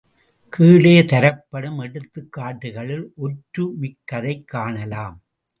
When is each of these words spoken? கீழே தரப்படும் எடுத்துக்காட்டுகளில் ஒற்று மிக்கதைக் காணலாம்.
கீழே 0.49 1.05
தரப்படும் 1.05 1.79
எடுத்துக்காட்டுகளில் 1.79 3.05
ஒற்று 3.21 3.67
மிக்கதைக் 3.81 4.45
காணலாம். 4.45 5.23